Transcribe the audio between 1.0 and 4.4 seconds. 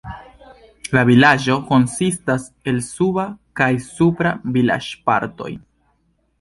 vilaĝo konsistas el suba kaj supra